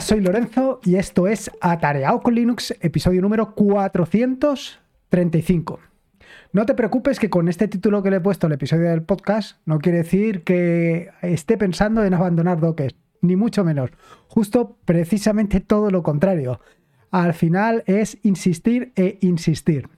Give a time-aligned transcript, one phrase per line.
[0.00, 5.80] Soy Lorenzo y esto es Atareado con Linux, episodio número 435.
[6.52, 9.58] No te preocupes que con este título que le he puesto al episodio del podcast
[9.64, 13.88] no quiere decir que esté pensando en abandonar Docker, ni mucho menos.
[14.28, 16.60] Justo precisamente todo lo contrario.
[17.10, 19.88] Al final es insistir e insistir.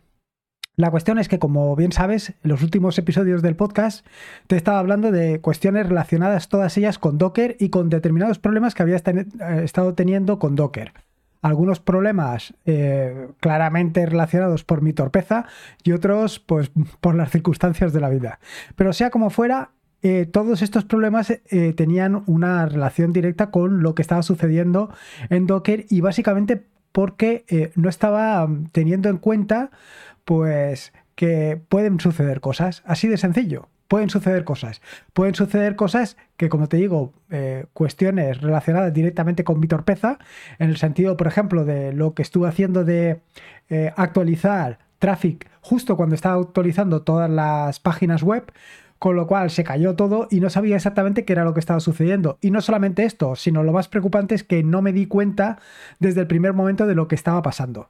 [0.78, 4.06] La cuestión es que, como bien sabes, en los últimos episodios del podcast
[4.46, 8.84] te estaba hablando de cuestiones relacionadas todas ellas con Docker y con determinados problemas que
[8.84, 9.26] había eh,
[9.64, 10.92] estado teniendo con Docker.
[11.42, 15.46] Algunos problemas eh, claramente relacionados por mi torpeza
[15.82, 18.38] y otros pues por las circunstancias de la vida.
[18.76, 19.72] Pero sea como fuera,
[20.02, 21.40] eh, todos estos problemas
[21.74, 24.94] tenían una relación directa con lo que estaba sucediendo
[25.28, 29.70] en Docker y básicamente porque no estaba teniendo en cuenta
[30.28, 33.70] pues que pueden suceder cosas, así de sencillo.
[33.88, 34.82] Pueden suceder cosas.
[35.14, 40.18] Pueden suceder cosas que, como te digo, eh, cuestiones relacionadas directamente con mi torpeza,
[40.58, 43.22] en el sentido, por ejemplo, de lo que estuve haciendo de
[43.70, 48.52] eh, actualizar Traffic justo cuando estaba actualizando todas las páginas web,
[48.98, 51.80] con lo cual se cayó todo y no sabía exactamente qué era lo que estaba
[51.80, 52.36] sucediendo.
[52.42, 55.58] Y no solamente esto, sino lo más preocupante es que no me di cuenta
[56.00, 57.88] desde el primer momento de lo que estaba pasando.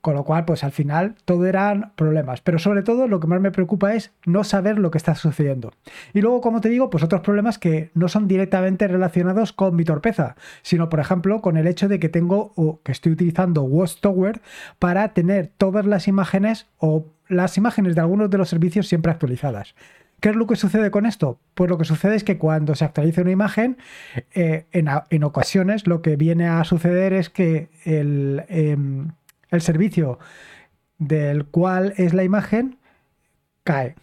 [0.00, 2.40] Con lo cual, pues al final todo eran problemas.
[2.40, 5.72] Pero sobre todo lo que más me preocupa es no saber lo que está sucediendo.
[6.14, 9.84] Y luego, como te digo, pues otros problemas que no son directamente relacionados con mi
[9.84, 14.40] torpeza, sino por ejemplo con el hecho de que tengo o que estoy utilizando Watchtower
[14.78, 19.74] para tener todas las imágenes o las imágenes de algunos de los servicios siempre actualizadas.
[20.20, 21.40] ¿Qué es lo que sucede con esto?
[21.54, 23.78] Pues lo que sucede es que cuando se actualiza una imagen,
[24.34, 29.12] eh, en, ocasiones lo que viene a suceder es que el, em,
[29.50, 30.18] el servicio
[30.98, 32.78] del cual es la imagen
[33.64, 33.96] cae.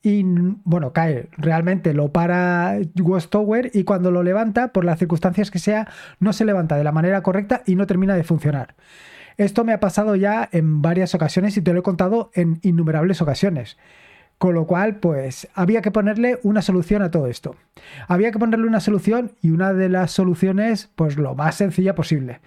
[0.00, 5.50] Y bueno, cae, realmente lo para Ghost Tower y cuando lo levanta, por las circunstancias
[5.50, 5.88] que sea,
[6.20, 8.76] no se levanta de la manera correcta y no termina de funcionar.
[9.36, 13.20] Esto me ha pasado ya en varias ocasiones y te lo he contado en innumerables
[13.22, 13.76] ocasiones.
[14.38, 17.56] Con lo cual, pues había que ponerle una solución a todo esto.
[18.06, 22.40] Había que ponerle una solución y una de las soluciones, pues lo más sencilla posible.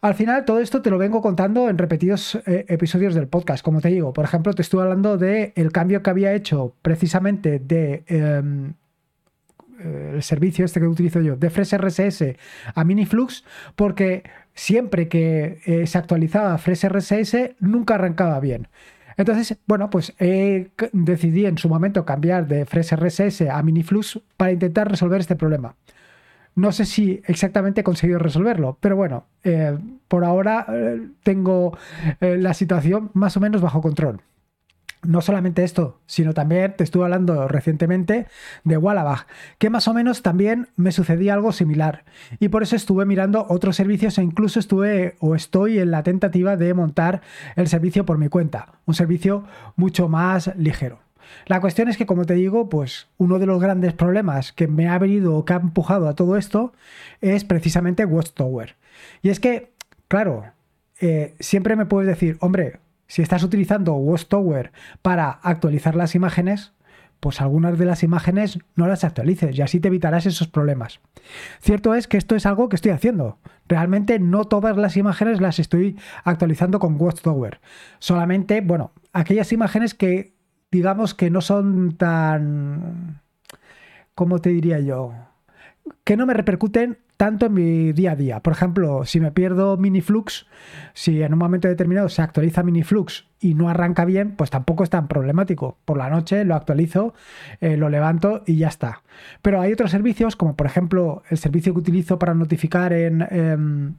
[0.00, 3.64] Al final, todo esto te lo vengo contando en repetidos eh, episodios del podcast.
[3.64, 7.58] Como te digo, por ejemplo, te estuve hablando del el cambio que había hecho precisamente
[7.58, 8.04] de.
[8.06, 8.74] Em,
[9.78, 12.36] el servicio este que utilizo yo, de Fresh RSS
[12.74, 13.44] a Miniflux,
[13.76, 18.66] porque siempre que eh, se actualizaba Fresh RSS nunca arrancaba bien.
[19.16, 20.14] Entonces, bueno, pues
[20.92, 25.76] decidí en su momento cambiar de Fresh RSS a Miniflux para intentar resolver este problema.
[26.58, 31.78] No sé si exactamente he conseguido resolverlo, pero bueno, eh, por ahora eh, tengo
[32.20, 34.22] eh, la situación más o menos bajo control.
[35.04, 38.26] No solamente esto, sino también te estuve hablando recientemente
[38.64, 42.04] de Wallabag, que más o menos también me sucedía algo similar.
[42.40, 46.56] Y por eso estuve mirando otros servicios e incluso estuve o estoy en la tentativa
[46.56, 47.22] de montar
[47.54, 48.80] el servicio por mi cuenta.
[48.84, 49.44] Un servicio
[49.76, 50.98] mucho más ligero.
[51.46, 54.88] La cuestión es que, como te digo, pues uno de los grandes problemas que me
[54.88, 56.72] ha venido o que ha empujado a todo esto
[57.20, 58.76] es precisamente Watchtower.
[59.22, 59.72] Y es que,
[60.08, 60.44] claro,
[61.00, 66.72] eh, siempre me puedes decir, hombre, si estás utilizando Watchtower para actualizar las imágenes,
[67.20, 71.00] pues algunas de las imágenes no las actualices y así te evitarás esos problemas.
[71.60, 73.38] Cierto es que esto es algo que estoy haciendo.
[73.66, 77.60] Realmente no todas las imágenes las estoy actualizando con Watchtower.
[77.98, 80.32] Solamente, bueno, aquellas imágenes que
[80.70, 83.20] digamos que no son tan,
[84.14, 85.12] ¿cómo te diría yo?
[86.04, 88.40] Que no me repercuten tanto en mi día a día.
[88.40, 90.46] Por ejemplo, si me pierdo Miniflux,
[90.94, 94.90] si en un momento determinado se actualiza Miniflux y no arranca bien, pues tampoco es
[94.90, 95.78] tan problemático.
[95.84, 97.14] Por la noche lo actualizo,
[97.60, 99.02] eh, lo levanto y ya está.
[99.42, 103.96] Pero hay otros servicios, como por ejemplo el servicio que utilizo para notificar en, en,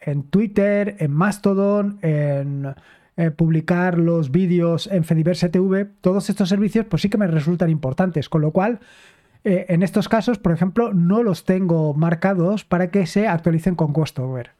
[0.00, 2.74] en Twitter, en Mastodon, en
[3.20, 7.68] eh, publicar los vídeos en Fediverse TV, todos estos servicios pues sí que me resultan
[7.68, 8.80] importantes, con lo cual
[9.44, 13.92] eh, en estos casos, por ejemplo, no los tengo marcados para que se actualicen con
[13.92, 14.52] Ghostover.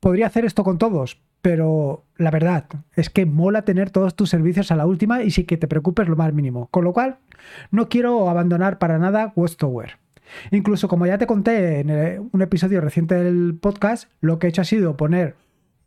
[0.00, 4.70] Podría hacer esto con todos, pero la verdad es que mola tener todos tus servicios
[4.70, 6.68] a la última y sí que te preocupes lo más mínimo.
[6.72, 7.18] Con lo cual,
[7.70, 9.98] no quiero abandonar para nada Ghostover.
[10.50, 14.50] Incluso como ya te conté en eh, un episodio reciente del podcast, lo que he
[14.50, 15.34] hecho ha sido poner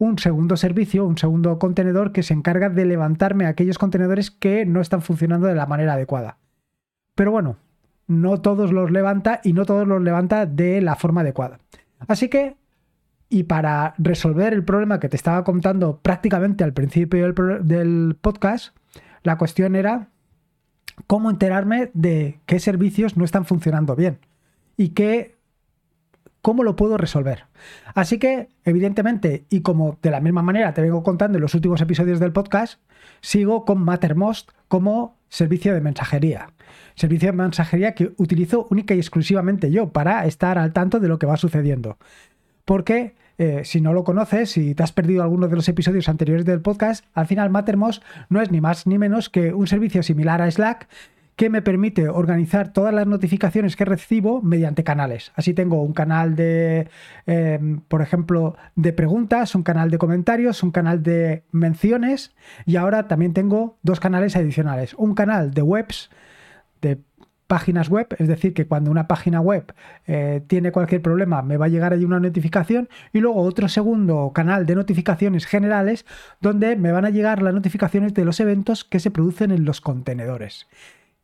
[0.03, 4.81] un segundo servicio, un segundo contenedor que se encarga de levantarme aquellos contenedores que no
[4.81, 6.37] están funcionando de la manera adecuada.
[7.15, 7.57] Pero bueno,
[8.07, 11.59] no todos los levanta y no todos los levanta de la forma adecuada.
[12.07, 12.57] Así que,
[13.29, 18.75] y para resolver el problema que te estaba contando prácticamente al principio del, del podcast,
[19.23, 20.09] la cuestión era
[21.07, 24.19] cómo enterarme de qué servicios no están funcionando bien
[24.75, 25.37] y qué
[26.43, 27.45] cómo lo puedo resolver.
[27.95, 31.81] Así que, evidentemente, y como de la misma manera te vengo contando en los últimos
[31.81, 32.81] episodios del podcast,
[33.21, 36.51] sigo con Mattermost como servicio de mensajería.
[36.95, 41.17] Servicio de mensajería que utilizo única y exclusivamente yo para estar al tanto de lo
[41.17, 41.97] que va sucediendo.
[42.65, 46.43] Porque eh, si no lo conoces, si te has perdido alguno de los episodios anteriores
[46.45, 50.41] del podcast, al final Mattermost no es ni más ni menos que un servicio similar
[50.41, 50.89] a Slack
[51.35, 55.31] que me permite organizar todas las notificaciones que recibo mediante canales.
[55.35, 56.89] Así tengo un canal de,
[57.25, 62.35] em, por ejemplo, de preguntas, un canal de comentarios, un canal de menciones
[62.65, 64.93] y ahora también tengo dos canales adicionales.
[64.95, 66.09] Un canal de webs,
[66.81, 66.99] de
[67.47, 69.73] páginas web, es decir, que cuando una página web
[70.07, 74.31] eh, tiene cualquier problema me va a llegar ahí una notificación y luego otro segundo
[74.33, 76.05] canal de notificaciones generales
[76.41, 79.81] donde me van a llegar las notificaciones de los eventos que se producen en los
[79.81, 80.67] contenedores.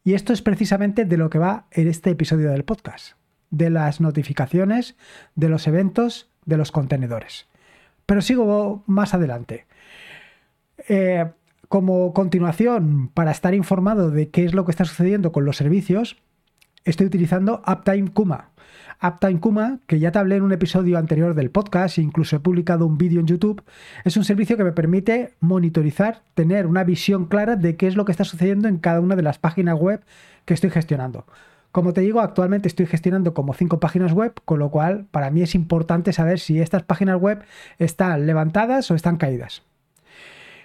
[0.03, 3.13] Y esto es precisamente de lo que va en este episodio del podcast,
[3.49, 4.95] de las notificaciones,
[5.35, 7.47] de los eventos, de los contenedores.
[8.05, 9.67] Pero sigo más adelante.
[10.87, 11.29] Eh,
[11.67, 16.17] como continuación, para estar informado de qué es lo que está sucediendo con los servicios,
[16.85, 18.49] estoy utilizando Uptime Kuma.
[19.01, 22.85] Uptime Kuma, que ya te hablé en un episodio anterior del podcast, incluso he publicado
[22.85, 23.63] un vídeo en YouTube,
[24.03, 28.03] es un servicio que me permite monitorizar, tener una visión clara de qué es lo
[28.03, 30.01] que está sucediendo en cada una de las páginas web
[30.43, 31.25] que estoy gestionando.
[31.71, 35.43] Como te digo, actualmente estoy gestionando como cinco páginas web, con lo cual para mí
[35.43, 37.43] es importante saber si estas páginas web
[37.77, 39.63] están levantadas o están caídas.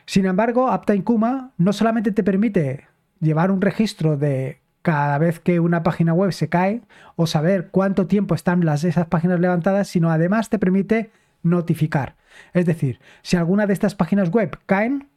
[0.06, 2.86] Sin embargo, Uptime Kuma no solamente te permite
[3.20, 6.82] llevar un registro de cada vez que una página web se cae
[7.16, 11.10] o saber cuánto tiempo están las, esas páginas levantadas, sino además te permite
[11.42, 12.16] notificar.
[12.52, 15.08] Es decir, si alguna de estas páginas web caen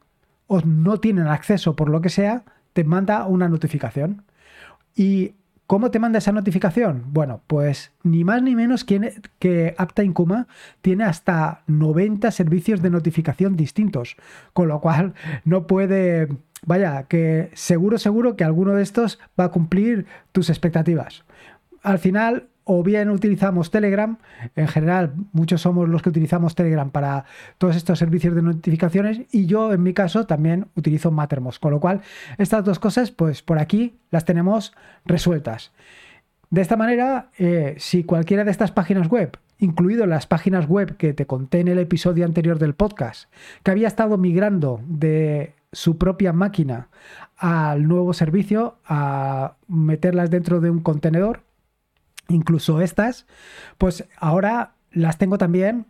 [0.46, 4.24] o no tienen acceso por lo que sea, te manda una notificación.
[4.94, 5.34] Y
[5.68, 7.04] ¿Cómo te manda esa notificación?
[7.08, 10.46] Bueno, pues ni más ni menos que, Uptime Kuma
[10.80, 14.16] tiene hasta 90 servicios de notificación distintos,
[14.54, 15.12] con lo cual
[15.44, 16.28] no puede,
[16.66, 21.24] vaya, que seguro, seguro que alguno de estos va a cumplir tus expectativas.
[21.82, 24.18] Al final, o bien utilizamos Telegram,
[24.54, 27.24] en general muchos somos los que utilizamos Telegram para
[27.56, 31.80] todos estos servicios de notificaciones y yo en mi caso también utilizo Mattermost, con lo
[31.80, 32.02] cual
[32.36, 34.74] estas dos cosas pues por aquí las tenemos
[35.06, 35.72] resueltas.
[36.50, 41.12] De esta manera, eh, si cualquiera de estas páginas web, incluido las páginas web que
[41.12, 43.30] te conté en el episodio anterior del podcast,
[43.62, 46.88] que había estado migrando de su propia máquina
[47.36, 51.42] al nuevo servicio, a meterlas dentro de un contenedor,
[52.28, 53.26] incluso estas,
[53.76, 55.86] pues ahora las tengo también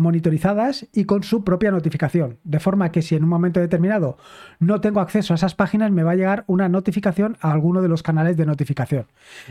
[0.00, 2.38] monitorizadas y con su propia notificación.
[2.42, 4.16] De forma que si en un momento determinado
[4.58, 7.88] no tengo acceso a esas páginas, me va a llegar una notificación a alguno de
[7.88, 9.06] los canales de notificación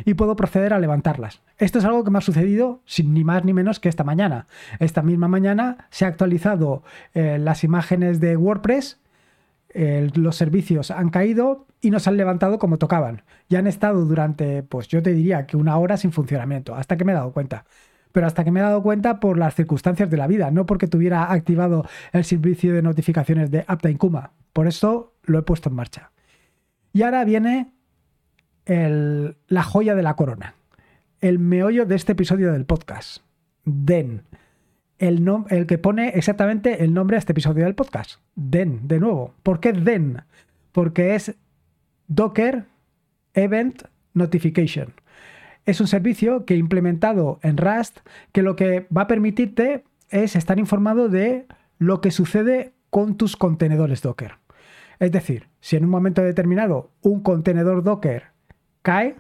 [0.06, 1.42] y puedo proceder a levantarlas.
[1.58, 4.48] Esto es algo que me ha sucedido sin ni más ni menos que esta mañana.
[4.80, 6.84] Esta misma mañana se ha actualizado
[7.14, 8.98] eh, las imágenes de WordPress
[9.74, 13.24] los servicios han caído y no se han levantado como tocaban.
[13.50, 17.06] Ya han estado durante, pues yo te diría que una hora sin funcionamiento, hasta que
[17.06, 17.66] me he dado cuenta.
[18.12, 20.88] Pero hasta que me he dado cuenta por las circunstancias de la vida, no porque
[20.88, 24.32] tuviera activado el servicio de notificaciones de Uptime Kuma.
[24.52, 26.12] Por eso lo he puesto en marcha.
[26.92, 27.72] Y ahora viene
[28.66, 30.56] la joya de la corona,
[31.22, 33.24] el meollo de este episodio del podcast.
[33.66, 34.24] Den
[35.00, 38.20] el, el que pone exactamente el nombre a este episodio del podcast.
[38.36, 39.34] Den, de nuevo.
[39.44, 40.22] ¿Por qué Den?
[40.72, 41.36] Porque es
[42.08, 42.66] Docker
[43.34, 44.94] Event Notification.
[45.66, 48.00] Es un servicio que he implementado en Rust
[48.32, 51.46] que lo que va a permitirte es estar informado de
[51.78, 54.34] lo que sucede con tus contenedores Docker.
[55.00, 58.24] Es decir, si en un momento determinado un contenedor Docker
[58.82, 59.16] cae,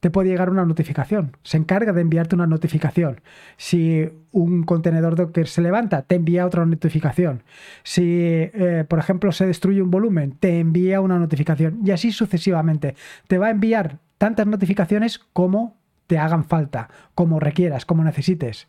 [0.00, 1.36] te puede llegar una notificación.
[1.42, 3.20] Se encarga de enviarte una notificación.
[3.58, 7.42] Si un contenedor Docker se levanta, te envía otra notificación.
[7.82, 11.80] Si, eh, por ejemplo, se destruye un volumen, te envía una notificación.
[11.84, 12.96] Y así sucesivamente.
[13.28, 15.76] Te va a enviar tantas notificaciones como
[16.06, 18.68] te hagan falta, como requieras, como necesites.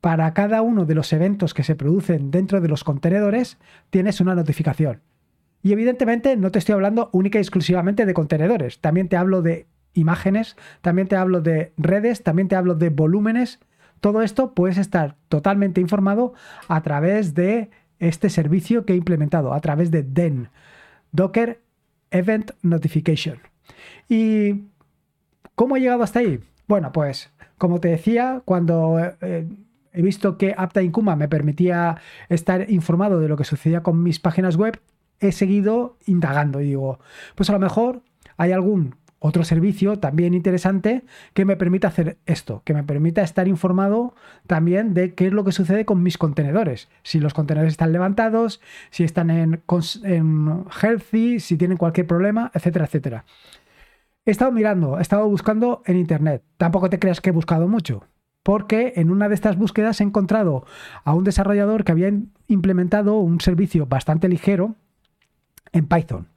[0.00, 3.58] Para cada uno de los eventos que se producen dentro de los contenedores,
[3.90, 5.00] tienes una notificación.
[5.62, 8.80] Y evidentemente no te estoy hablando única y exclusivamente de contenedores.
[8.80, 13.60] También te hablo de imágenes, también te hablo de redes, también te hablo de volúmenes.
[14.00, 16.34] Todo esto puedes estar totalmente informado
[16.68, 20.50] a través de este servicio que he implementado, a través de DEN,
[21.12, 21.62] Docker
[22.10, 23.38] Event Notification.
[24.08, 24.64] ¿Y
[25.54, 26.40] cómo he llegado hasta ahí?
[26.66, 29.46] Bueno, pues como te decía, cuando eh,
[29.92, 31.96] he visto que Uptime Kuma me permitía
[32.28, 34.80] estar informado de lo que sucedía con mis páginas web,
[35.20, 36.98] he seguido indagando y digo,
[37.34, 38.02] pues a lo mejor
[38.36, 38.96] hay algún
[39.26, 41.02] otro servicio también interesante
[41.32, 44.14] que me permita hacer esto, que me permita estar informado
[44.46, 46.90] también de qué es lo que sucede con mis contenedores.
[47.02, 49.62] Si los contenedores están levantados, si están en,
[50.82, 53.24] healthy, si tienen cualquier problema, etcétera, etcétera.
[54.26, 56.42] He estado mirando, he estado buscando en internet.
[56.58, 58.04] Tampoco te creas que he buscado mucho
[58.42, 60.66] porque en una de estas búsquedas he encontrado
[61.02, 62.12] a un desarrollador que había
[62.46, 64.76] implementado un servicio bastante ligero
[65.72, 66.33] en Python.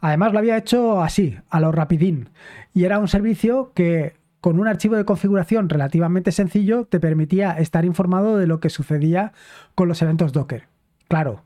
[0.00, 2.30] Además lo había hecho así, a lo rapidín,
[2.72, 7.84] y era un servicio que con un archivo de configuración relativamente sencillo te permitía estar
[7.84, 9.32] informado de lo que sucedía
[9.74, 10.68] con los eventos Docker.
[11.08, 11.44] Claro,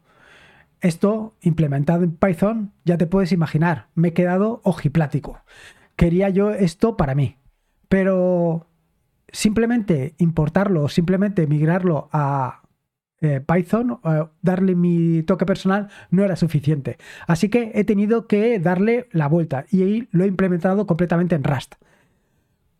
[0.81, 5.41] esto implementado en Python, ya te puedes imaginar, me he quedado ojiplático.
[5.97, 7.37] Quería yo esto para mí,
[7.89, 8.67] pero
[9.29, 12.62] simplemente importarlo, simplemente migrarlo a
[13.23, 16.99] eh, Python, eh, darle mi toque personal, no era suficiente.
[17.27, 21.45] Así que he tenido que darle la vuelta y ahí lo he implementado completamente en
[21.45, 21.77] Rust.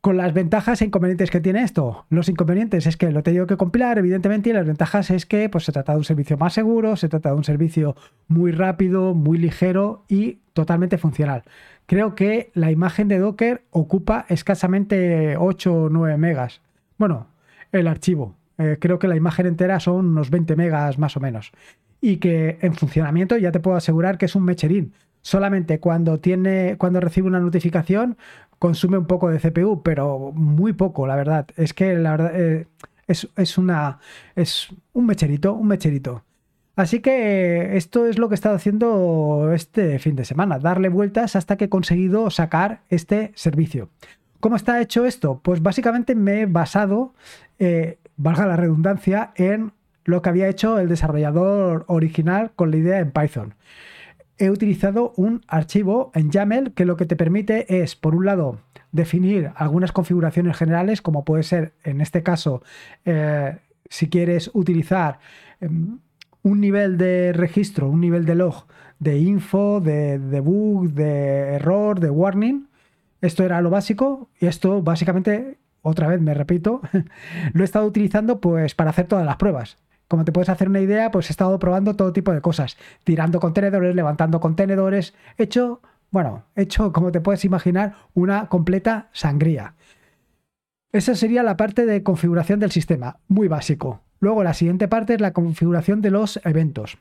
[0.01, 2.07] Con las ventajas e inconvenientes que tiene esto.
[2.11, 5.49] Los inconvenientes es que lo he tenido que compilar, evidentemente, y las ventajas es que
[5.49, 7.95] pues, se trata de un servicio más seguro, se trata de un servicio
[8.27, 11.45] muy rápido, muy ligero y totalmente funcional.
[11.87, 16.63] Creo que la imagen de Docker ocupa escasamente 8 o 9 megas.
[16.99, 17.29] Bueno,
[17.71, 18.35] el archivo.
[18.63, 21.53] Eh, creo que la imagen entera son unos 20 megas más o menos.
[22.01, 24.93] Y que en funcionamiento ya te puedo asegurar que es un mecherín.
[25.21, 28.17] Solamente cuando tiene, cuando recibe una notificación,
[28.59, 31.47] consume un poco de CPU, pero muy poco, la verdad.
[31.57, 32.67] Es que la verdad eh,
[33.07, 33.99] es, una.
[34.37, 36.25] es un mecherito, un mecherito.
[36.75, 41.37] Así que esto es lo que he estado haciendo este fin de semana, darle vueltas
[41.37, 43.91] hasta que he conseguido sacar este servicio.
[44.41, 45.41] ¿Cómo está hecho esto?
[45.43, 47.15] Pues básicamente me he basado,
[47.61, 49.73] eh, valga la redundancia, en
[50.05, 53.55] lo que había hecho el desarrollador original con la idea en Python
[54.39, 58.59] he utilizado un archivo en YAML que lo que te permite es, por un lado,
[58.91, 62.63] definir algunas configuraciones generales, como puede ser, en este caso,
[63.05, 63.57] eh,
[63.89, 65.21] si quieres utilizar
[65.61, 66.01] em,
[66.43, 68.67] un nivel de registro, un nivel de log
[68.99, 72.69] de info, de, de bug, de error, de warning.
[73.21, 76.81] Esto era lo básico y esto básicamente, otra vez me repito,
[77.53, 79.79] lo he estado utilizando pues para hacer todas las pruebas.
[80.09, 83.41] Como te puedes hacer una idea, pues he estado probando todo tipo de cosas, tirando
[83.41, 89.75] contenedores, levantando contenedores, hecho, bueno, hecho, como te puedes imaginar, una completa sangría.
[90.93, 94.03] Esa sería la parte de configuración del sistema, muy básico.
[94.21, 96.99] Luego la siguiente parte es la configuración de los eventos.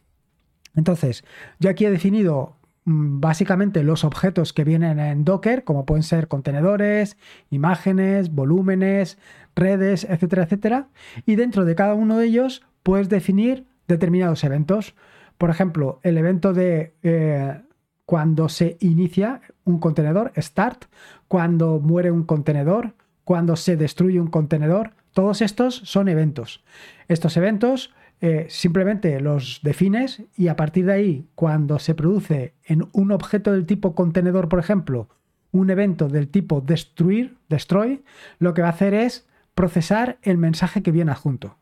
[0.75, 1.25] Entonces,
[1.59, 7.17] yo aquí he definido básicamente los objetos que vienen en Docker, como pueden ser contenedores,
[7.49, 9.17] imágenes, volúmenes,
[9.55, 10.87] redes, etcétera, etcétera.
[11.25, 14.95] Y dentro de cada uno de ellos, puedes definir determinados eventos.
[15.37, 17.61] Por ejemplo, el evento de eh,
[18.05, 20.85] cuando se inicia un contenedor, start,
[21.27, 24.91] cuando muere un contenedor, cuando se destruye un contenedor.
[25.13, 26.63] Todos estos son eventos.
[27.07, 32.87] Estos eventos eh, simplemente los defines y a partir de ahí, cuando se produce en
[32.93, 35.09] un objeto del tipo contenedor, por ejemplo,
[35.51, 38.03] un evento del tipo destruir, destroy,
[38.39, 41.57] lo que va a hacer es procesar el mensaje que viene adjunto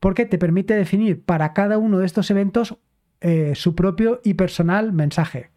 [0.00, 2.76] porque te permite definir para cada uno de estos eventos
[3.20, 5.50] eh, su propio y personal mensaje.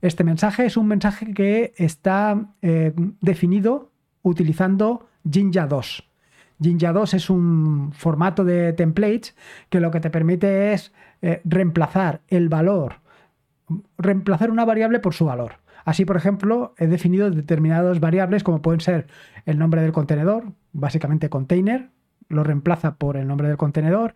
[0.00, 3.92] Este mensaje es un mensaje que está eh, definido
[4.22, 6.09] utilizando Jinja 2.
[6.60, 9.34] Jinja 2 es un formato de templates
[9.68, 12.96] que lo que te permite es eh, reemplazar el valor,
[13.98, 15.54] reemplazar una variable por su valor.
[15.84, 19.06] Así, por ejemplo, he definido determinadas variables como pueden ser
[19.46, 21.88] el nombre del contenedor, básicamente container,
[22.28, 24.14] lo reemplaza por el nombre del contenedor,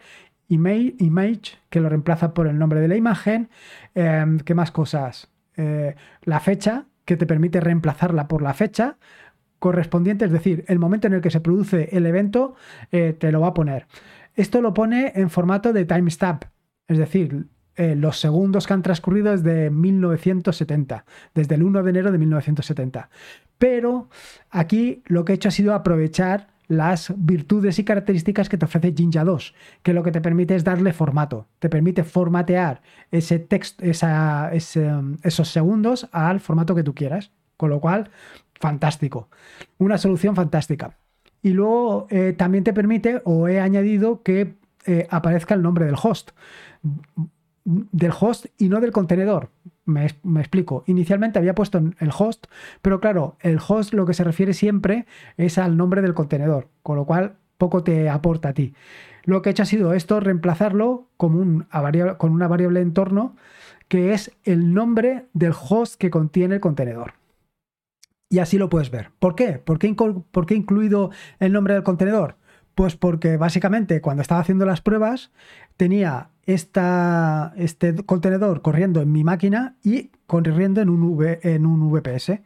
[0.48, 3.48] image, image que lo reemplaza por el nombre de la imagen,
[3.94, 5.30] em, ¿qué más cosas?
[5.56, 8.96] Eh, la fecha, que te permite reemplazarla por la fecha
[9.64, 12.54] correspondiente, es decir, el momento en el que se produce el evento,
[12.92, 13.86] eh, te lo va a poner.
[14.34, 16.44] Esto lo pone en formato de timestamp,
[16.86, 22.12] es decir, eh, los segundos que han transcurrido desde 1970, desde el 1 de enero
[22.12, 23.08] de 1970.
[23.56, 24.10] Pero
[24.50, 28.92] aquí lo que he hecho ha sido aprovechar las virtudes y características que te ofrece
[28.94, 33.82] Jinja 2, que lo que te permite es darle formato, te permite formatear ese texto,
[33.82, 38.10] esos segundos al formato que tú quieras, con lo cual,
[38.64, 39.28] fantástico,
[39.76, 40.96] una solución fantástica.
[41.42, 44.54] Y luego eh, también te permite, o he añadido, que
[44.86, 46.30] eh, aparezca el nombre del host
[47.64, 49.50] del host y no del contenedor.
[49.84, 50.82] Me, explico.
[50.86, 52.46] Inicialmente había puesto el host,
[52.80, 55.06] pero claro, el host lo que se refiere siempre
[55.36, 58.74] es al nombre del contenedor, con lo cual poco te aporta a ti.
[59.24, 61.66] Lo que he hecho ha sido esto, reemplazarlo como un,
[62.18, 63.36] con una variable entorno
[63.88, 67.23] que es el nombre del host que contiene el contenedor.
[68.34, 69.12] Y así lo puedes ver.
[69.20, 69.60] ¿Por qué?
[69.60, 72.34] ¿Por qué, ¿Por qué he incluido el nombre del contenedor?
[72.74, 75.30] Pues porque básicamente cuando estaba haciendo las pruebas
[75.76, 81.92] tenía esta, este contenedor corriendo en mi máquina y corriendo en un, v, en un
[81.92, 82.40] VPS.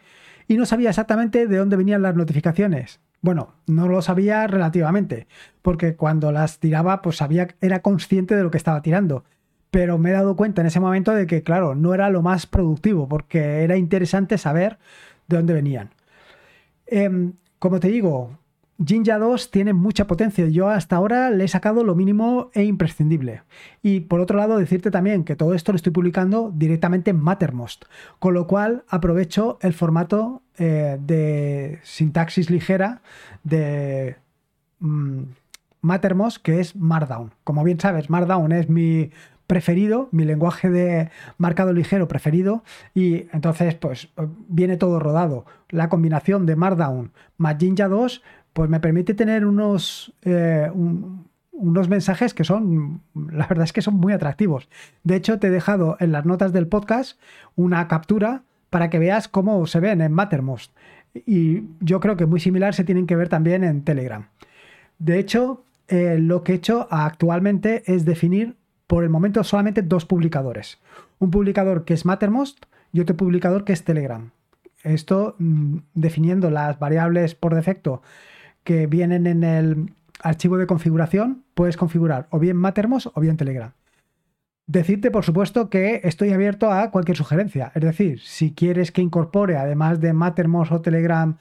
[0.47, 3.01] Y no sabía exactamente de dónde venían las notificaciones.
[3.23, 5.27] Bueno, no lo sabía relativamente,
[5.63, 9.25] porque cuando las tiraba, pues sabía, era consciente de lo que estaba tirando.
[9.71, 12.47] Pero me he dado cuenta en ese momento de que, claro, no era lo más
[12.47, 14.79] productivo, porque era interesante saber
[15.29, 15.91] de dónde venían.
[16.87, 18.39] Em, como te digo,
[18.85, 20.47] Jinja 2 tiene mucha potencia.
[20.49, 23.43] Yo hasta ahora le he sacado lo mínimo e imprescindible.
[23.83, 27.87] Y por otro lado, decirte también que todo esto lo estoy publicando directamente en Mattermost,
[28.19, 33.03] con lo cual aprovecho el formato eh, de sintaxis ligera
[33.43, 34.17] de
[34.79, 35.23] mm,
[35.81, 37.35] Mattermost, que es Markdown.
[37.43, 39.11] Como bien sabes, Markdown es mi
[39.49, 42.63] preferido, mi lenguaje de marcado ligero preferido
[42.95, 44.11] y entonces pues
[44.47, 45.47] viene todo rodado.
[45.71, 50.71] La combinación de Markdown más Jinja 2 pues me permite tener unos, eh,
[51.53, 54.69] unos mensajes que son, la verdad es que son muy atractivos.
[55.03, 57.19] De hecho, te he dejado en las notas del podcast
[57.57, 60.77] una captura para que veas cómo se ven en Mattermost.
[61.15, 64.27] Y yo creo que muy similar se tienen que ver también en Telegram.
[64.99, 68.58] De hecho, eh, lo que he hecho actualmente es definir
[68.89, 70.79] por el momento solamente dos publicadores.
[71.21, 74.33] Un publicador que es Mattermost y otro publicador que es Telegram.
[74.83, 78.03] Esto mm, definiendo las variables por defecto
[78.65, 83.73] que vienen en el archivo de configuración, puedes configurar o bien Mattermost o bien Telegram.
[84.67, 87.73] Decirte, por supuesto, que estoy abierto a cualquier sugerencia.
[87.75, 91.39] Es decir, si quieres que incorpore, además de Mattermost o Telegram,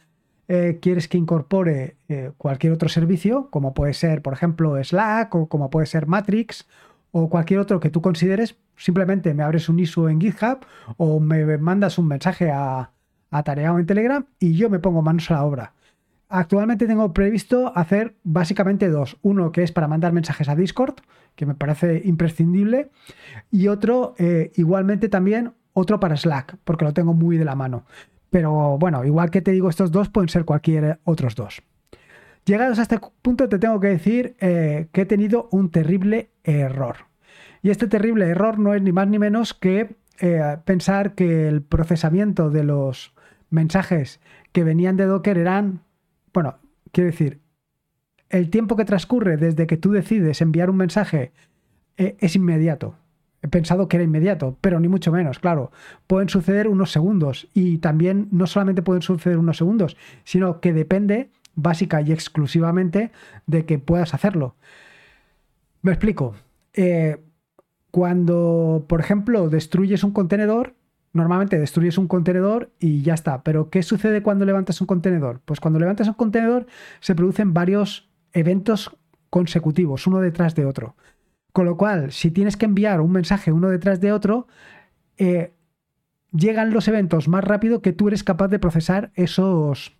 [0.47, 5.47] eh, quieres que incorpore eh, cualquier otro servicio, como puede ser, por ejemplo, Slack o
[5.47, 6.67] como puede ser Matrix
[7.19, 10.59] o cualquier otro que tú consideres, simplemente me abres un ISO en GitHub
[10.97, 12.91] o me mandas un mensaje a,
[13.31, 15.73] a Tareao en Telegram y yo me pongo manos a la obra.
[16.29, 19.17] Actualmente tengo previsto hacer básicamente dos.
[19.23, 20.95] Uno que es para mandar mensajes a Discord,
[21.35, 22.91] que me parece imprescindible,
[23.49, 27.85] y otro eh, igualmente también otro para Slack, porque lo tengo muy de la mano.
[28.29, 31.63] Pero bueno, igual que te digo estos dos, pueden ser cualquier otros dos.
[32.45, 37.06] Llegados a este punto te tengo que decir eh, que he tenido un terrible error.
[37.67, 41.61] Y este terrible error no es ni más ni menos que eh, pensar que el
[41.61, 43.13] procesamiento de los
[43.49, 44.21] mensajes
[44.53, 45.81] que venían de Docker eran
[46.33, 46.59] bueno,
[46.93, 47.41] quiero decir,
[48.29, 51.33] el tiempo que transcurre desde que tú decides enviar un mensaje
[51.97, 52.95] eh, es inmediato.
[53.41, 55.73] He pensado que era inmediato, pero ni mucho menos, claro.
[56.07, 61.31] Pueden suceder unos segundos y también no solamente pueden suceder unos segundos, sino que depende
[61.55, 63.11] básica y exclusivamente
[63.45, 64.55] de que puedas hacerlo.
[65.81, 66.33] Me explico.
[66.73, 67.26] Eh,
[67.97, 70.75] cuando, por ejemplo, destruyes un contenedor,
[71.13, 73.41] Normalmente destruyes un contenedor y ya está.
[73.41, 75.41] Pero ¿qué sucede cuando levantas un contenedor?
[75.45, 76.67] Pues cuando levantas un contenedor
[76.99, 78.95] se producen varios eventos
[79.31, 80.95] consecutivos, uno detrás de otro.
[81.53, 84.47] Con lo cual, si tienes que enviar un mensaje uno detrás de otro,
[85.17, 85.55] eh,
[86.31, 89.97] llegan los eventos más rápido que tú eres capaz de procesar esos,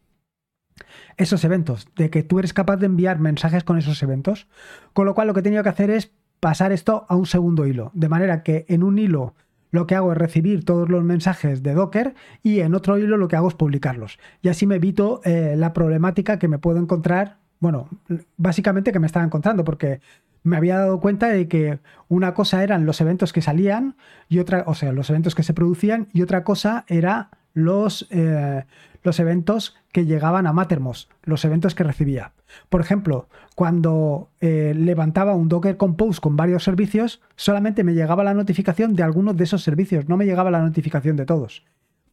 [1.15, 4.47] esos eventos, de que tú eres capaz de enviar mensajes con esos eventos.
[4.93, 7.65] Con lo cual, lo que he tenido que hacer es pasar esto a un segundo
[7.65, 9.35] hilo, de manera que en un hilo
[9.71, 13.27] lo que hago es recibir todos los mensajes de Docker y en otro hilo lo
[13.27, 14.17] que hago es publicarlos.
[14.41, 17.89] Y así me evito eh, la problemática que me puedo encontrar, bueno,
[18.37, 19.99] básicamente que me estaba encontrando, porque
[20.43, 23.97] me había dado cuenta de que una cosa eran los eventos que salían
[24.29, 28.63] y otra, o sea, los eventos que se producían y otra cosa era los, eh,
[29.03, 32.33] los eventos que llegaban a Mattermost, los eventos que recibía.
[32.69, 38.35] Por ejemplo, cuando eh, levantaba un Docker Compose con varios servicios, solamente me llegaba la
[38.35, 41.65] notificación de algunos de esos servicios, no me llegaba la notificación de todos.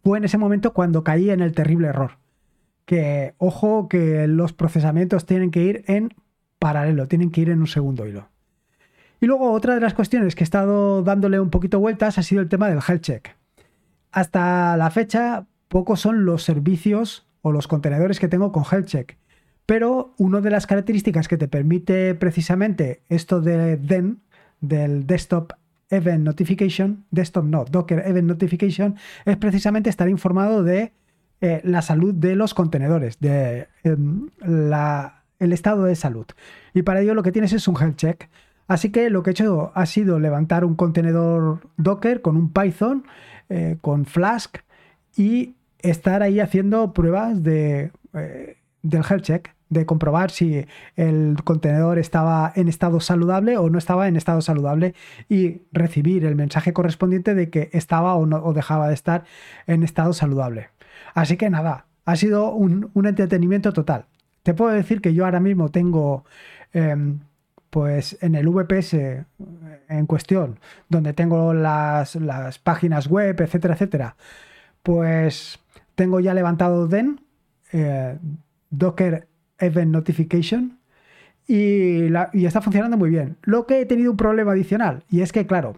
[0.03, 2.13] Fue en ese momento cuando caí en el terrible error.
[2.87, 6.15] Que, ojo, que los procesamientos tienen que ir en
[6.59, 8.31] paralelo, tienen que ir en un segundo hilo.
[9.21, 12.41] Y luego otra de las cuestiones que he estado dándole un poquito vueltas ha sido
[12.41, 13.37] el tema del health check.
[14.11, 19.19] Hasta la fecha, pocos son los servicios o los contenedores que tengo con health check.
[19.67, 24.23] Pero una de las características que te permite precisamente esto de DEN,
[24.63, 25.53] del Desktop
[25.91, 30.93] Event Notification, Desktop no, Docker Event Notification, es precisamente estar informado de
[31.43, 34.31] eh, la salud de los contenedores, de em,
[35.39, 36.27] el estado de salud.
[36.73, 38.31] Y para ello lo que tienes es un health check.
[38.69, 43.05] Así que lo que he hecho ha sido levantar un contenedor Docker con un Python,
[43.51, 44.61] eh, con Flask
[45.15, 50.67] y estar ahí haciendo pruebas de, eh, del health check de comprobar si
[50.97, 54.95] el contenedor estaba en estado saludable o no estaba en estado saludable
[55.29, 59.25] y recibir el mensaje correspondiente de que estaba o, no, o dejaba de estar
[59.67, 60.69] en estado saludable.
[61.15, 64.07] Así que nada, ha sido un, entretenimiento total.
[64.43, 66.25] Te puedo decir que yo ahora mismo tengo,
[66.73, 67.21] em,
[67.71, 69.25] pues en el VPS eh,
[69.89, 72.17] en cuestión, donde tengo las,
[72.63, 74.17] páginas web, etcétera, etcétera,
[74.83, 75.59] pues
[75.95, 77.21] tengo ya levantado DEN,
[77.73, 78.19] eh,
[78.71, 79.29] Docker
[79.59, 80.79] Event Notification,
[81.47, 82.07] y,
[82.45, 83.37] está funcionando muy bien.
[83.43, 85.77] Lo que he tenido un problema adicional, y es que, claro,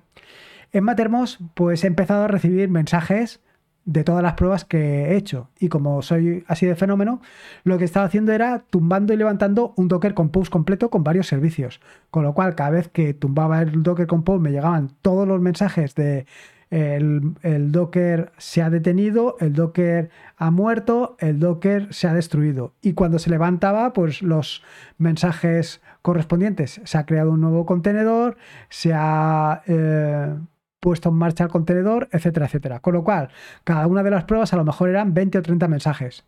[0.73, 3.41] en Mattermost, pues he empezado a recibir mensajes
[3.85, 5.49] de todas las pruebas que he hecho.
[5.59, 7.23] Y como soy así de fenómeno,
[7.63, 11.81] lo que estaba haciendo era tumbando y levantando un Docker Compose completo con varios servicios.
[12.11, 15.95] Con lo cual, cada vez que tumbaba el Docker Compose me llegaban todos los mensajes
[15.95, 16.27] de
[16.71, 22.75] el, Docker se ha detenido, el Docker ha muerto, el Docker se ha destruido.
[22.83, 24.63] Y cuando se levantaba, pues los
[24.99, 26.81] mensajes correspondientes.
[26.85, 28.37] Se ha creado un nuevo contenedor,
[28.69, 29.63] se ha...
[29.67, 30.35] Eh,
[30.79, 32.79] puesto en marcha el contenedor, etcétera, etcétera.
[32.79, 33.31] Con lo cual,
[33.65, 36.25] cada una de las pruebas a lo mejor eran 20 o 30 mensajes.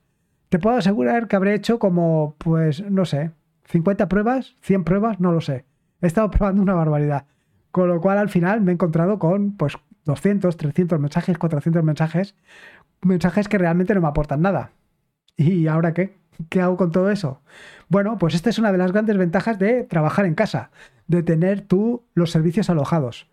[0.48, 3.30] Te puedo asegurar que habré hecho como, pues, no sé,
[3.66, 5.64] 50 pruebas, 100 pruebas, no lo sé.
[6.00, 7.26] He estado probando una barbaridad.
[7.70, 9.76] Con lo cual, al final me he encontrado con, pues,
[10.08, 12.34] 200, 300 mensajes, 400 mensajes,
[13.02, 14.72] mensajes que realmente no me aportan nada.
[15.36, 16.16] ¿Y ahora qué?
[16.48, 17.42] ¿Qué hago con todo eso?
[17.88, 20.70] Bueno, pues esta es una de las grandes ventajas de trabajar en casa,
[21.08, 23.28] de tener tú los servicios alojados.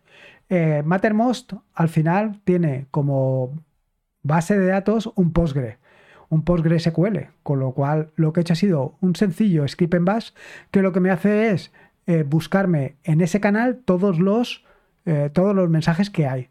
[0.49, 3.53] Eh, Mattermost al final tiene como
[4.21, 5.77] base de datos un Postgre,
[6.27, 10.03] un PostgreSQL, con lo cual lo que he hecho ha sido un sencillo script en
[10.05, 10.31] bash
[10.71, 11.71] que lo que me hace es
[12.05, 14.65] eh, buscarme en ese canal todos los,
[15.05, 16.49] eh, todos los mensajes que hay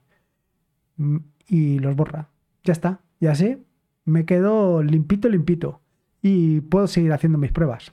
[1.47, 2.29] y los borra.
[2.65, 3.01] Ya está.
[3.21, 3.59] Y así
[4.05, 5.81] me quedo limpito, limpito
[6.23, 7.93] y puedo seguir haciendo mis pruebas.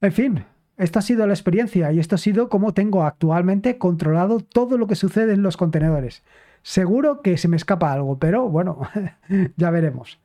[0.00, 0.44] En fin,
[0.76, 4.86] esta ha sido la experiencia y esto ha sido cómo tengo actualmente controlado todo lo
[4.86, 6.24] que sucede en los contenedores.
[6.62, 8.80] Seguro que se me escapa algo, pero bueno,
[9.56, 10.20] ya veremos.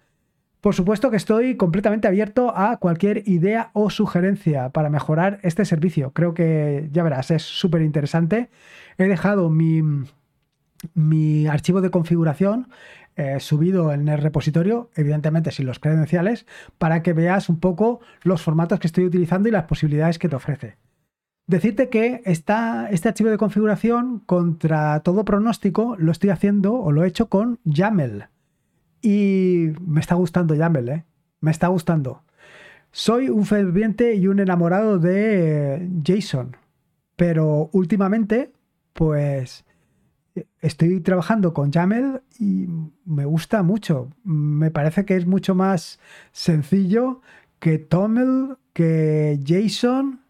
[0.62, 6.12] Por supuesto que estoy completamente abierto a cualquier idea o sugerencia para mejorar este servicio.
[6.13, 8.50] Creo que, ya verás, es súper interesante.
[8.98, 9.82] He dejado mi,
[10.94, 12.68] mi archivo de configuración
[13.20, 16.46] eh, subido en el repositorio, evidentemente sin los credenciales,
[16.78, 20.36] para que veas un poco los formatos que estoy utilizando y las posibilidades que te
[20.36, 20.78] ofrece.
[21.48, 27.04] Decirte que está, este archivo de configuración, contra todo pronóstico, lo estoy haciendo o lo
[27.04, 28.28] he hecho con YAML.
[29.02, 31.06] Y me está gustando YAML, ¿eh?
[31.40, 32.22] Me está gustando.
[32.92, 36.56] Soy un ferviente y un enamorado de JSON,
[37.16, 38.52] pero últimamente,
[38.94, 39.66] pues
[40.62, 42.67] estoy trabajando con YAML y
[43.06, 44.10] me gusta mucho.
[44.23, 46.00] Me parece que es mucho más
[46.32, 47.21] sencillo
[47.60, 50.21] que TOML, que JSON.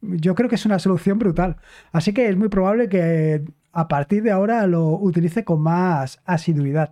[0.00, 1.56] Yo creo que es una solución brutal.
[1.92, 6.90] Así que es muy probable que a partir de ahora lo utilice con más asiduidad.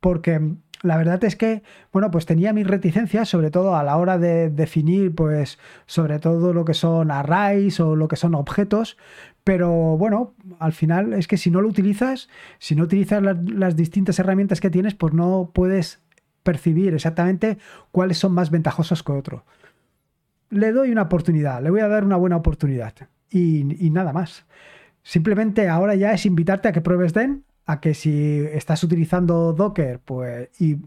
[0.00, 1.62] Porque la verdad es que,
[1.92, 6.54] bueno, pues tenía mis reticencias, sobre todo a la hora de definir, pues, sobre todo
[6.54, 8.96] lo que son arrays o lo que son objetos,
[9.44, 14.18] pero bueno, al final es que si no lo utilizas, si no utilizas las distintas
[14.18, 16.00] herramientas que tienes, pues no puedes
[16.42, 17.58] percibir exactamente
[17.92, 19.44] cuáles son más ventajosos que otro.
[20.48, 22.94] Le doy una oportunidad, le voy a dar una buena oportunidad
[23.28, 24.46] y, y nada más.
[25.02, 30.00] Simplemente ahora ya es invitarte a que pruebes DEN, a que si estás utilizando Docker,
[30.00, 30.78] pues y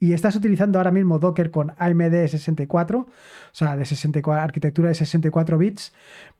[0.00, 3.08] y estás utilizando ahora mismo Docker con AMD 64, o
[3.52, 5.92] sea, de 64, arquitectura de 64 bits,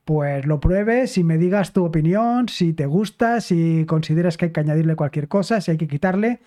[0.05, 4.51] pues lo pruebes y me digas tu opinión, si te gusta, si consideras que hay
[4.51, 6.39] que añadirle cualquier cosa, si hay que quitarle.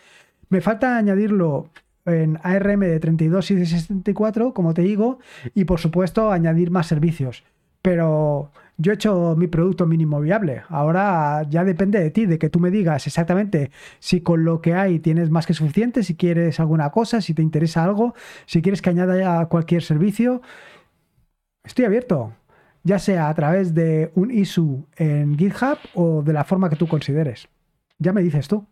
[0.49, 1.69] Me falta añadirlo
[2.07, 5.19] en ARM de 32 y de 64, como te digo,
[5.55, 7.45] y por supuesto añadir más servicios.
[7.83, 10.63] Pero yo he hecho mi producto mínimo viable.
[10.69, 14.75] Ahora ya depende de ti, de que tú me digas exactamente si con lo que
[14.75, 18.15] hay tienes más que suficiente, si quieres alguna cosa, si te interesa algo,
[18.47, 20.43] si quieres que añada cualquier servicio.
[21.65, 22.33] Estoy abierto,
[22.83, 26.89] ya sea a través de un issue en GitHub o de la forma que tú
[26.89, 27.49] consideres.
[27.99, 28.67] Ya me dices tú.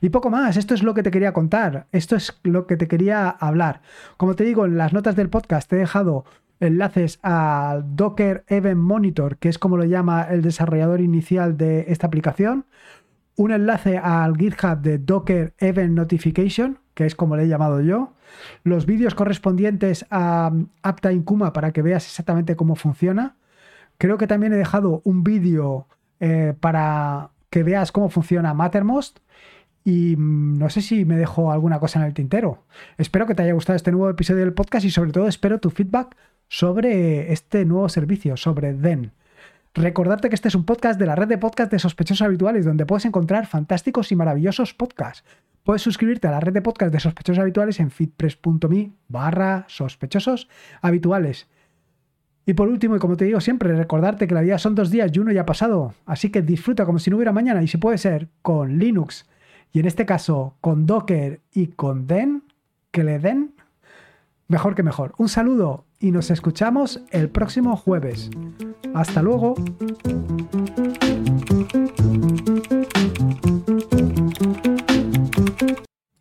[0.00, 2.88] Y poco más, esto es lo que te quería contar, esto es lo que te
[2.88, 3.80] quería hablar.
[4.16, 6.24] Como te digo, en las notas del podcast te he dejado
[6.60, 12.06] enlaces a Docker Event Monitor, que es como lo llama el desarrollador inicial de esta
[12.06, 12.66] aplicación,
[13.36, 18.14] un enlace al GitHub de Docker Event Notification, que es como le he llamado yo,
[18.64, 20.50] los vídeos correspondientes a
[20.84, 23.36] Uptime Kuma para que veas exactamente cómo funciona.
[23.98, 25.86] Creo que también he dejado un vídeo
[26.20, 29.18] eh, para que veas cómo funciona Mattermost.
[29.84, 32.64] Y mm, no sé si me dejo alguna cosa en el tintero.
[32.98, 35.70] Espero que te haya gustado este nuevo episodio del podcast y sobre todo espero tu
[35.70, 36.16] feedback
[36.48, 39.12] sobre este nuevo servicio, sobre DEN.
[39.74, 42.86] Recordarte que este es un podcast de la red de podcast de sospechosos habituales, donde
[42.86, 45.24] puedes encontrar fantásticos y maravillosos podcasts.
[45.64, 50.48] Puedes suscribirte a la red de podcast de sospechosos habituales en fitpress.me barra sospechosos
[50.80, 51.48] habituales.
[52.46, 55.10] Y por último, y como te digo siempre, recordarte que la vida son dos días
[55.12, 55.94] y uno ya ha pasado.
[56.06, 59.26] Así que disfruta como si no hubiera mañana y si puede ser con Linux
[59.72, 62.44] y en este caso con Docker y con Den,
[62.92, 63.54] que le den,
[64.48, 65.14] mejor que mejor.
[65.18, 68.30] Un saludo y nos escuchamos el próximo jueves.
[68.94, 69.54] Hasta luego.